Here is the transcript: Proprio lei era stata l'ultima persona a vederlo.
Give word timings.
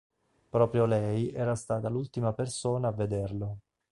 Proprio 0.49 0.85
lei 0.87 1.29
era 1.31 1.53
stata 1.53 1.87
l'ultima 1.87 2.33
persona 2.33 2.87
a 2.87 2.91
vederlo. 2.91 3.57